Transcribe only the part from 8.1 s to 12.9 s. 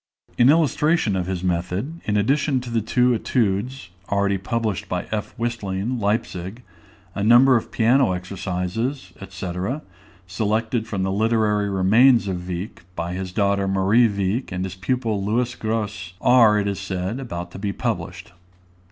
exercises, &c., selected from the literary remains of Wieck,